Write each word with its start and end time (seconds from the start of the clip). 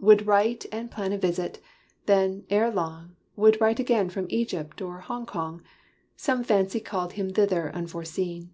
Would 0.00 0.26
write 0.26 0.66
and 0.72 0.90
plan 0.90 1.12
a 1.12 1.16
visit, 1.16 1.60
then, 2.06 2.44
ere 2.50 2.72
long, 2.72 3.14
Would 3.36 3.60
write 3.60 3.78
again 3.78 4.10
from 4.10 4.26
Egypt 4.28 4.82
or 4.82 4.98
Hong 4.98 5.26
Kong 5.26 5.62
Some 6.16 6.42
fancy 6.42 6.80
called 6.80 7.12
him 7.12 7.32
thither 7.34 7.72
unforeseen. 7.72 8.52